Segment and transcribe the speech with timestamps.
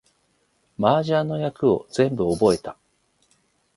[0.79, 2.75] 麻雀の役を全部覚えた